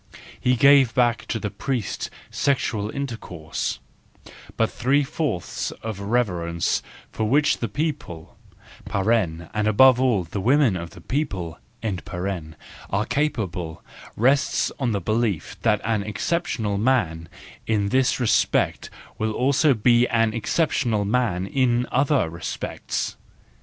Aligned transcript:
He 0.39 0.55
gave 0.55 0.95
back 0.95 1.27
WE 1.27 1.27
FEARLESS 1.27 1.27
ONES 1.29 1.29
313 1.29 1.29
to 1.29 1.39
the 1.39 1.63
priest 1.63 2.09
sexual' 2.35 2.89
intercourse: 2.89 3.79
but 4.57 4.71
three 4.71 5.03
fourths 5.03 5.69
of 5.83 5.97
the 5.97 6.05
reverence 6.05 6.81
of 7.19 7.27
which 7.27 7.59
the 7.59 7.67
people 7.67 8.35
(and 8.91 9.67
above 9.67 10.01
all 10.01 10.23
the 10.23 10.41
women 10.41 10.75
of 10.75 10.89
the 10.89 11.01
people) 11.01 11.59
are 12.89 13.05
capable, 13.05 13.83
rests 14.17 14.71
on 14.79 14.91
the 14.91 15.01
belief 15.01 15.57
that 15.61 15.79
an 15.85 16.01
exceptional 16.01 16.79
man 16.79 17.29
in 17.67 17.89
this 17.89 18.19
respect 18.19 18.89
will 19.19 19.33
also 19.33 19.75
be 19.75 20.07
an 20.07 20.33
exceptional 20.33 21.05
man 21.05 21.45
in 21.45 21.85
other 21.91 22.27
respects. 22.27 23.17